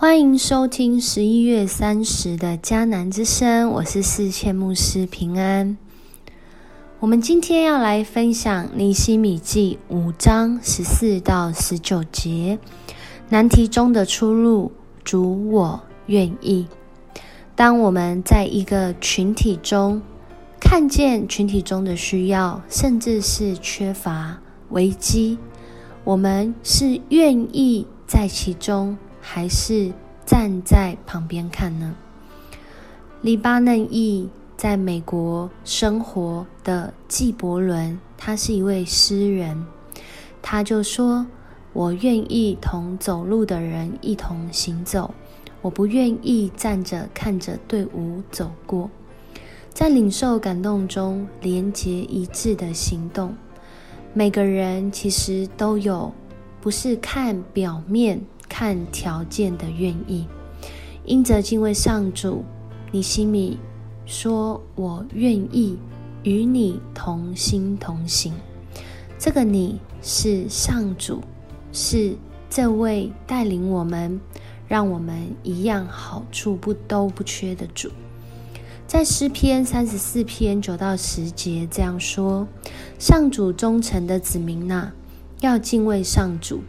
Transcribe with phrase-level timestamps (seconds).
[0.00, 5.76] 欢迎收听十一月三十的迦南之声，我是四千牧师平安。
[7.00, 12.58] 我们今天要来分享尼西米记五章十四到十九节
[13.28, 14.72] 难题中的出路。
[15.04, 16.66] 主，我愿意。
[17.54, 20.00] 当我们在一个群体中
[20.58, 25.36] 看见群体中的需要，甚至是缺乏危机，
[26.04, 28.96] 我们是愿意在其中。
[29.20, 29.92] 还是
[30.24, 31.94] 站在旁边看呢？
[33.22, 39.66] 黎巴嫩裔在美国生活的纪伯伦，他是一位诗人，
[40.40, 41.26] 他就说
[41.72, 45.14] ：“我愿意同走路的人一同行走，
[45.62, 48.90] 我不愿意站着看着队伍走过。”
[49.72, 53.34] 在领受感动中，连结一致的行动。
[54.12, 56.12] 每个人其实都有，
[56.60, 58.20] 不是看表面。
[58.50, 60.26] 看条件的愿意，
[61.06, 62.44] 因着敬畏上主，
[62.90, 63.58] 你心米
[64.04, 65.78] 说：“我愿意
[66.24, 68.34] 与你同心同行。”
[69.16, 71.22] 这个你是上主，
[71.72, 72.16] 是
[72.50, 74.20] 这位带领我们，
[74.66, 77.90] 让我们一样好处不都不缺的主。
[78.86, 82.48] 在诗篇三十四篇九到十节这样说
[82.98, 84.90] ：“上主忠诚的子民呐，
[85.40, 86.62] 要敬畏上主。”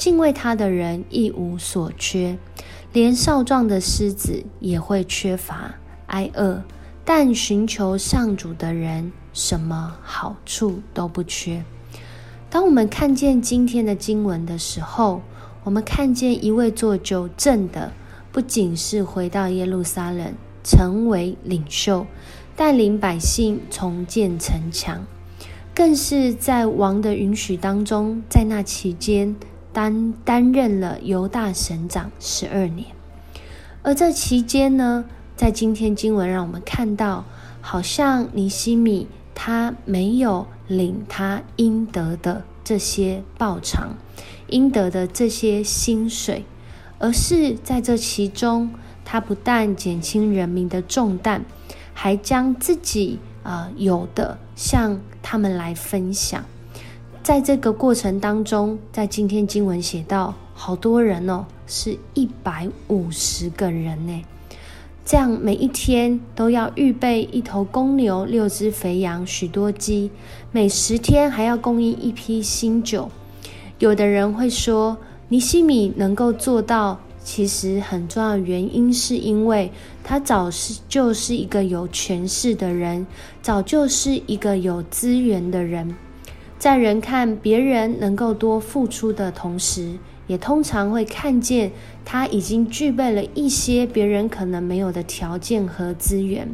[0.00, 2.38] 敬畏他的人一无所缺，
[2.90, 5.74] 连少壮的狮子也会缺乏
[6.06, 6.62] 挨饿，
[7.04, 11.62] 但寻求上主的人，什么好处都不缺。
[12.48, 15.20] 当我们看见今天的经文的时候，
[15.64, 17.92] 我们看见一位做纠正的，
[18.32, 20.32] 不仅是回到耶路撒冷
[20.64, 22.06] 成为领袖，
[22.56, 25.04] 带领百姓重建城墙，
[25.74, 29.36] 更是在王的允许当中，在那期间。
[29.72, 32.88] 担担任了犹大省长十二年，
[33.82, 35.04] 而这期间呢，
[35.36, 37.24] 在今天经文让我们看到，
[37.60, 43.96] 好像尼西米他没有领他应得的这些报偿，
[44.48, 46.44] 应得的这些薪水，
[46.98, 48.70] 而是在这其中，
[49.04, 51.44] 他不但减轻人民的重担，
[51.94, 56.44] 还将自己啊有的向他们来分享。
[57.22, 64.22] 在这个过程当中，在今天经文写到，好多人哦，是一百五十个人呢。
[65.04, 70.10] 这样每一天都要预备一头公牛、六只肥羊、许多鸡，
[70.50, 73.10] 每十天还要供应一批新酒。
[73.78, 74.96] 有的人会说，
[75.28, 79.70] 尼西米能够做到，其实很重要的原因是因为
[80.02, 83.06] 他早是就是一个有权势的人，
[83.42, 85.94] 早就是一个有资源的人。
[86.60, 91.72] 在人看别人能够多付出的同时，也通常会看见
[92.04, 96.46] 他已经具备了一些别人可能没有的条件和资源。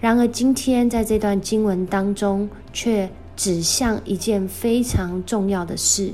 [0.00, 6.12] 然而，今天在这段经文当中，却指向一件非常重要的事，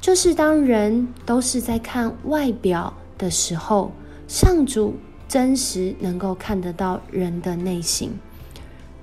[0.00, 3.90] 就是当人都是在看外表的时候，
[4.28, 4.94] 上主
[5.26, 8.12] 真实能够看得到人的内心。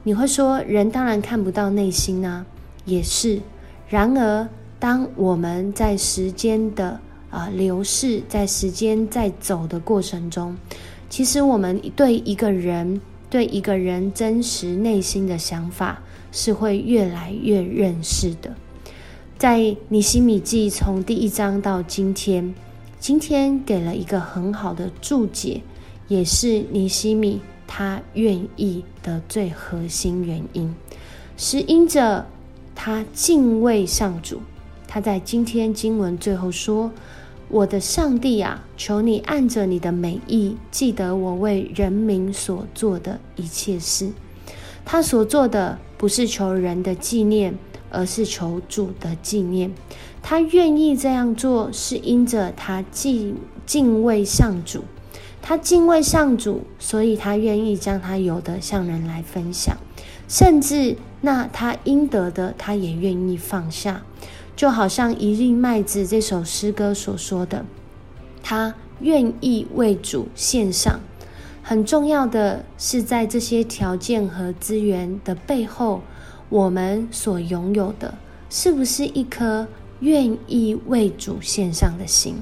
[0.03, 2.45] 你会说，人当然看不到内心呢？
[2.85, 3.41] 也是。
[3.89, 4.49] 然而，
[4.79, 6.99] 当我们在时间的
[7.29, 10.57] 啊流逝，在时间在走的过程中，
[11.09, 12.99] 其实我们对一个人、
[13.29, 16.01] 对一个人真实内心的想法
[16.33, 18.53] 是会越来越认识的。
[19.37, 22.53] 在尼西米记从第一章到今天，
[22.99, 25.61] 今天给了一个很好的注解，
[26.09, 30.75] 也是尼西米他愿意的最核心原因，
[31.37, 32.25] 是因着。
[32.79, 34.39] 他敬畏上主，
[34.87, 36.91] 他在今天经文最后说
[37.49, 44.11] ：“我的上帝啊，求你按着你的美意，记得我为人民所做的一切事。
[44.85, 47.57] 他所做的不是求人的纪念，
[47.89, 49.73] 而是求主的纪念。
[50.21, 53.35] 他愿意这样做，是因着他敬
[53.65, 54.83] 敬畏上主。
[55.41, 59.77] 他敬畏上主，所以他愿意将他有的向人来分享。”
[60.27, 64.03] 甚至那他应得的，他也愿意放下，
[64.57, 67.65] 就好像一粒麦子这首诗歌所说的，
[68.43, 70.99] 他愿意为主献上。
[71.63, 76.01] 很重要的是，在这些条件和资源的背后，
[76.49, 78.15] 我们所拥有的，
[78.49, 79.67] 是不是一颗
[80.01, 82.35] 愿意为主献上的心？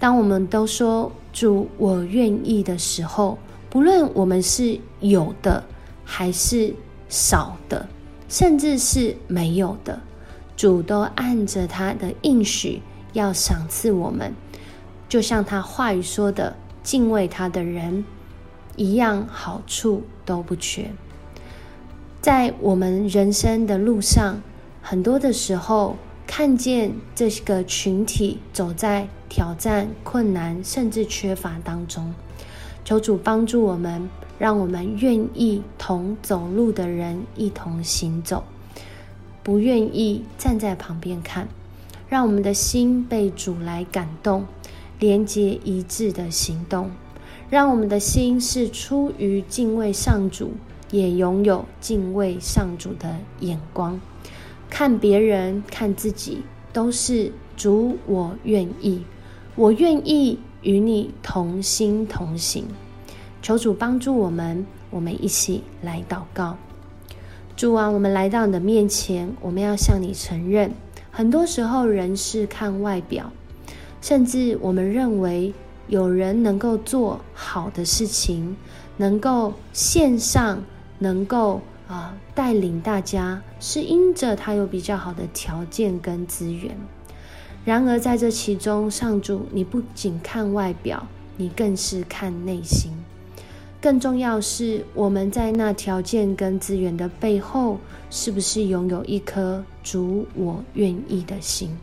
[0.00, 3.38] 当我们都说主我愿意的时候，
[3.68, 5.62] 不论我们是有的
[6.04, 6.74] 还是。
[7.12, 7.88] 少的，
[8.28, 10.00] 甚至是没有的，
[10.56, 12.80] 主都按着他的应许
[13.14, 14.32] 要赏赐我们。
[15.08, 16.54] 就像他话语说的
[16.84, 18.04] ：“敬畏他的人，
[18.76, 20.92] 一样好处都不缺。
[22.20, 24.40] 在我们人生的路上，
[24.80, 25.96] 很多的时候
[26.28, 32.12] 看见这个群体走在挑战、困难，甚至缺乏当中，
[32.84, 38.44] 求主帮助我们，让我们愿意同走路的人一同行走，
[39.42, 41.48] 不愿意站在旁边看，
[42.10, 44.44] 让我们的心被主来感动，
[44.98, 46.90] 连接一致的行动，
[47.48, 50.52] 让我们的心是出于敬畏上主。
[50.92, 54.00] 也拥有敬畏上主的眼光，
[54.68, 56.42] 看别人、看自己，
[56.72, 57.96] 都是主。
[58.06, 59.04] 我愿意，
[59.56, 62.64] 我愿意与你同心同行。
[63.42, 66.56] 求主帮助我们，我们一起来祷告。
[67.56, 70.72] 主啊，我们来到你的面前，我们要向你承认，
[71.10, 73.32] 很多时候人是看外表，
[74.00, 75.52] 甚至我们认为
[75.88, 78.56] 有人能够做好的事情，
[78.96, 80.62] 能够线上。
[81.02, 86.76] 能够啊带领大家，是因着他有比较好的条件跟资源。
[87.64, 92.92] 然而在这其中，上主你不仅看外表，你更是看内心。
[93.80, 97.78] 更重要是，我们在那条件跟资源的背后，
[98.10, 101.76] 是不是拥有一颗主我愿意的心？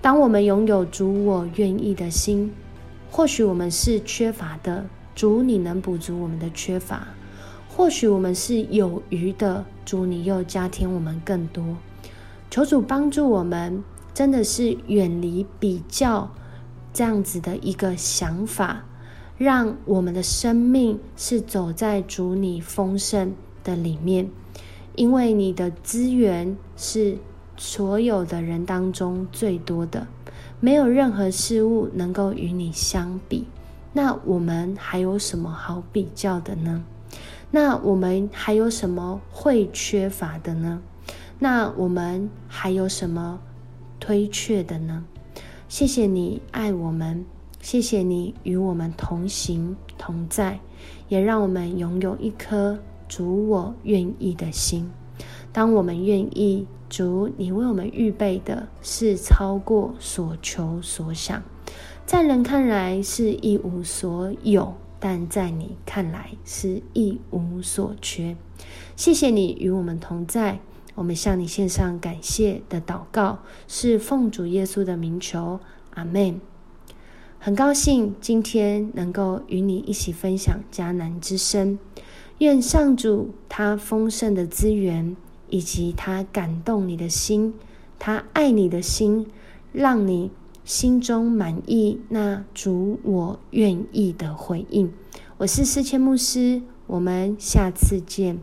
[0.00, 2.52] 当我们拥有主我愿意的心，
[3.10, 7.08] 或许我们是缺乏的，主你能补足我们的缺乏。
[7.68, 11.76] 或许我们是有余的，主你又加添我们更多。
[12.50, 13.84] 求主帮助我们，
[14.16, 16.30] 真的是远离比较
[16.90, 18.86] 这样子的一个想法，
[19.36, 24.30] 让我们的生命是走在主你丰盛的里面。
[24.94, 27.18] 因为你的资源是
[27.58, 30.06] 所有的人当中最多的，
[30.60, 33.46] 没有任何事物能够与你相比。
[33.92, 36.82] 那我们还有什么好比较的呢？
[37.50, 40.80] 那我们还有什么会缺乏的呢？
[41.38, 43.40] 那我们还有什么
[44.06, 45.04] 推却的呢？
[45.68, 47.24] 谢谢你爱我们，
[47.60, 50.60] 谢谢你与我们同行同在，
[51.08, 54.88] 也让我们拥有一颗主我愿意的心。
[55.52, 61.42] 当我们愿意，主你为我们预备的是超过所求所想，
[62.06, 64.72] 在人看来是一无所有。
[65.00, 68.36] 但在你看来是一无所缺，
[68.94, 70.60] 谢谢你与我们同在。
[70.96, 73.38] 我们向你献上感谢的祷告，
[73.68, 75.60] 是奉主耶稣的名求，
[75.94, 76.40] 阿门。
[77.38, 81.78] 很高兴今天能够与你一起分享迦南之声。
[82.38, 85.16] 愿上主他丰盛的资源，
[85.48, 87.54] 以及他感动你的心，
[88.00, 89.26] 他爱你的心，
[89.72, 90.32] 让你。
[90.64, 94.92] 心中满意，那主我愿意的回应。
[95.36, 98.40] 我是四千牧师，我们下次见。